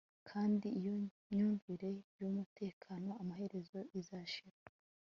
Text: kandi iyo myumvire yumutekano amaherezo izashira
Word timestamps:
kandi 0.29 0.67
iyo 0.79 0.95
myumvire 1.29 1.89
yumutekano 2.19 3.11
amaherezo 3.21 3.79
izashira 3.99 4.59